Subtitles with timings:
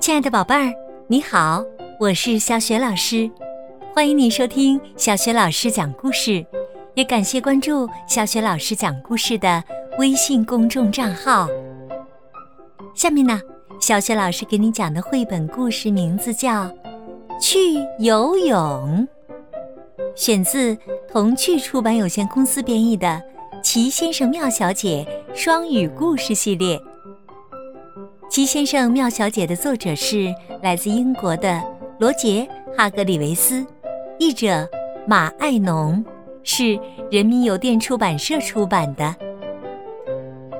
[0.00, 0.72] 亲爱的宝贝儿，
[1.06, 1.62] 你好，
[1.98, 3.30] 我是小雪老师，
[3.94, 6.44] 欢迎你收听小雪老师讲故事，
[6.94, 9.62] 也感谢关注小雪老师讲故事的
[9.98, 11.46] 微信公众账号。
[12.94, 13.40] 下面呢，
[13.80, 16.64] 小雪老师给你讲的绘本故事名字叫
[17.40, 18.58] 《去游泳》，
[20.16, 20.76] 选自
[21.10, 23.06] 童趣出版有限公司编译的
[23.62, 26.78] 《奇先生妙小姐》双语故事系列。
[28.30, 31.60] 《奇先生妙小姐》的作者是来自英国的
[31.98, 32.48] 罗杰·
[32.78, 33.66] 哈格里维斯，
[34.20, 34.68] 译者
[35.04, 36.04] 马爱农，
[36.44, 36.78] 是
[37.10, 39.12] 人民邮电出版社出版的。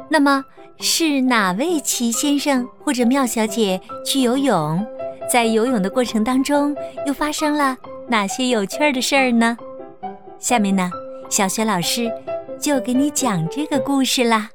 [0.08, 0.44] 那么，
[0.80, 4.84] 是哪位奇先生或者妙小姐去游泳？
[5.30, 6.74] 在游泳的过程当中，
[7.06, 7.76] 又发生了
[8.08, 9.56] 哪些有趣的事儿呢？
[10.40, 10.90] 下面呢，
[11.28, 12.10] 小雪老师
[12.58, 14.50] 就给你讲这个故事啦。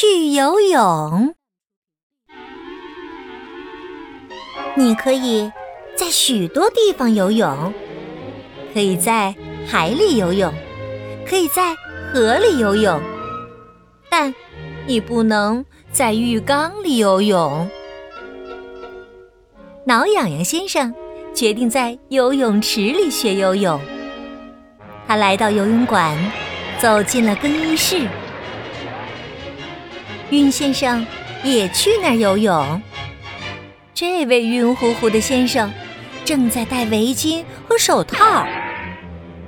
[0.00, 1.34] 去游泳，
[4.74, 5.52] 你可以
[5.94, 7.74] 在许多地方游泳，
[8.72, 9.34] 可以在
[9.66, 10.50] 海里游泳，
[11.26, 11.74] 可以在
[12.14, 12.98] 河里游泳，
[14.10, 14.34] 但
[14.86, 17.68] 你不能在浴缸里游泳。
[19.84, 20.94] 挠痒痒先生
[21.34, 23.78] 决定在游泳池里学游泳。
[25.06, 26.16] 他来到游泳馆，
[26.78, 28.08] 走进了更衣室。
[30.30, 31.06] 晕先生
[31.42, 32.82] 也去那儿游泳。
[33.92, 35.72] 这位晕乎乎的先生
[36.24, 38.46] 正在戴围巾和手套，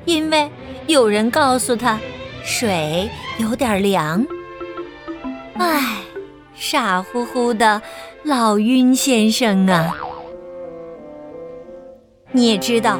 [0.04, 0.50] 因为
[0.86, 1.98] 有人告诉他
[2.44, 4.26] 水有点凉。
[5.54, 5.98] 唉，
[6.54, 7.80] 傻乎乎的
[8.24, 9.96] 老晕先生啊！
[12.32, 12.98] 你也知道，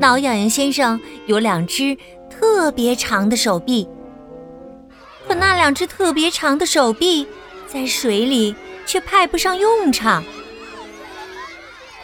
[0.00, 1.96] 挠痒痒先生有两只
[2.30, 3.86] 特别长的手臂。
[5.26, 7.26] 可那两只特别长的手臂，
[7.66, 8.54] 在水里
[8.86, 10.22] 却派不上用场。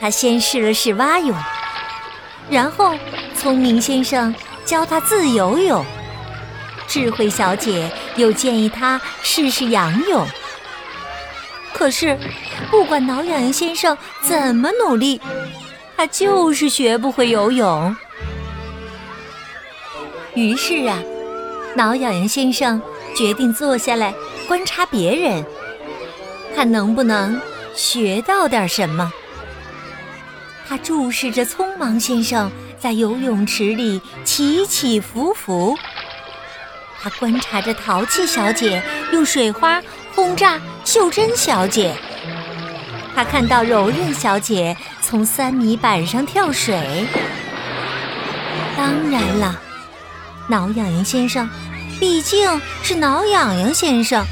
[0.01, 1.37] 他先试了试蛙泳，
[2.49, 2.95] 然后
[3.37, 4.35] 聪明先生
[4.65, 5.85] 教他自由泳，
[6.89, 10.27] 智慧小姐又建议他试试仰泳。
[11.75, 12.19] 可是，
[12.71, 15.21] 不管挠痒痒先生怎么努力，
[15.97, 17.95] 他就是学不会游泳。
[20.35, 20.99] 于是啊，
[21.75, 22.81] 挠痒痒先生。
[23.17, 24.15] 决定坐下来
[24.49, 25.45] 观察别人，
[26.55, 27.41] 看能不能
[27.75, 29.13] 学到点什么。
[30.69, 35.77] 他注视着匆忙先生在游泳池里起起伏伏，
[37.03, 38.83] 他观察着淘气小姐
[39.13, 39.83] 用水花
[40.15, 41.95] 轰炸秀珍小姐，
[43.15, 47.07] 他看到柔韧小姐从三米板上跳水。
[48.77, 49.61] 当然了，
[50.49, 51.49] 挠痒痒先生。
[52.01, 54.25] 毕竟是挠痒痒先生，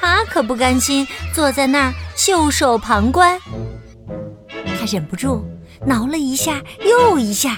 [0.00, 3.40] 他可不甘心坐在那儿袖手旁观。
[4.48, 5.44] 他忍不住
[5.84, 7.56] 挠了一下又一下，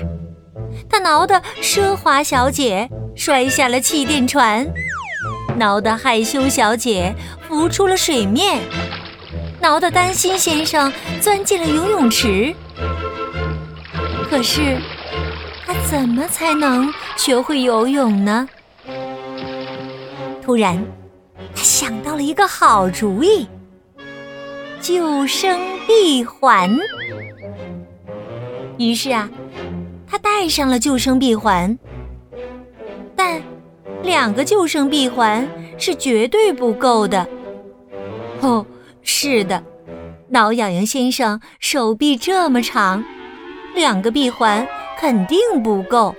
[0.88, 4.66] 他挠得奢华小姐摔下了气垫船，
[5.56, 7.14] 挠得害羞小姐
[7.46, 8.62] 浮出了水面，
[9.60, 10.90] 挠得担心先生
[11.20, 12.54] 钻进了游泳池。
[14.30, 14.80] 可是，
[15.66, 18.48] 他怎么才能学会游泳呢？
[20.52, 20.84] 突然，
[21.54, 23.46] 他想到了一个好主意——
[24.82, 26.78] 救生闭环。
[28.76, 29.30] 于是啊，
[30.06, 31.78] 他戴上了救生闭环。
[33.16, 33.40] 但
[34.02, 35.48] 两个救生闭环
[35.78, 37.26] 是绝对不够的。
[38.42, 38.66] 哦，
[39.00, 39.64] 是的，
[40.28, 43.02] 挠痒痒先生手臂这么长，
[43.74, 44.68] 两个闭环
[44.98, 46.14] 肯定不够。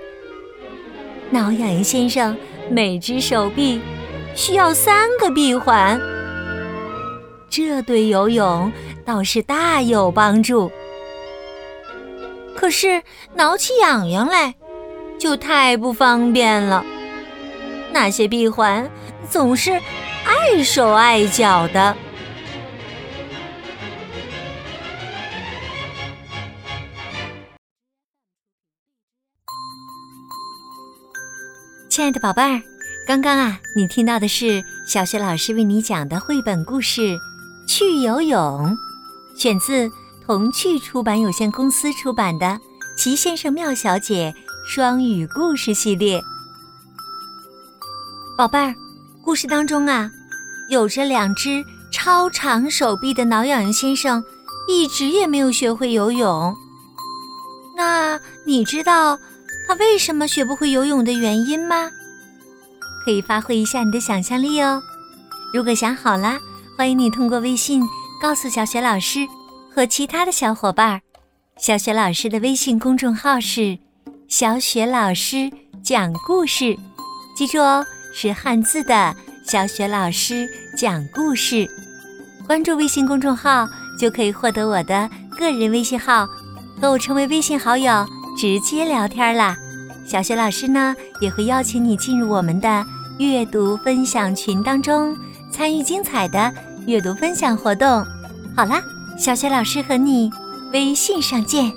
[1.30, 2.36] 挠痒痒先生
[2.68, 3.80] 每只手臂。
[4.34, 6.00] 需要三个闭环，
[7.48, 8.70] 这对游泳
[9.04, 10.70] 倒是大有帮助。
[12.56, 13.02] 可是
[13.34, 14.54] 挠起痒痒来，
[15.18, 16.84] 就太不方便了。
[17.92, 18.90] 那些闭环
[19.30, 21.96] 总是碍手碍脚的。
[31.88, 32.73] 亲爱的宝贝儿。
[33.06, 37.02] 刚刚啊，你听到的是小雪老师为你讲的绘本故事
[37.66, 38.38] 《去游泳》，
[39.38, 39.90] 选自
[40.24, 42.46] 童趣出版有限公司出版的
[42.96, 44.34] 《奇先生妙小姐》
[44.66, 46.22] 双语故事系列。
[48.38, 48.74] 宝贝儿，
[49.22, 50.10] 故事当中啊，
[50.70, 51.62] 有着两只
[51.92, 54.24] 超长手臂的挠痒痒先生，
[54.66, 56.54] 一直也没有学会游泳。
[57.76, 59.18] 那你知道
[59.68, 61.90] 他为什么学不会游泳的原因吗？
[63.04, 64.82] 可以发挥一下你的想象力哦，
[65.52, 66.38] 如果想好了，
[66.76, 67.82] 欢迎你通过微信
[68.20, 69.26] 告诉小雪老师
[69.74, 71.02] 和其他的小伙伴。
[71.58, 73.78] 小雪老师的微信公众号是
[74.26, 75.50] “小雪老师
[75.82, 76.76] 讲故事”，
[77.36, 79.14] 记住哦，是汉字的
[79.46, 81.68] “小雪老师讲故事”。
[82.46, 83.68] 关注微信公众号
[84.00, 85.08] 就可以获得我的
[85.38, 86.26] 个人微信号，
[86.80, 88.04] 和我成为微信好友，
[88.36, 89.56] 直接聊天啦。
[90.04, 92.84] 小雪老师呢也会邀请你进入我们的
[93.18, 95.16] 阅读分享群当中。
[95.50, 96.52] 参与精彩的
[96.84, 97.88] 阅读分享活动。
[98.56, 98.82] 好啦，
[99.16, 100.28] 小雪老师和你
[100.72, 101.72] 微信上见。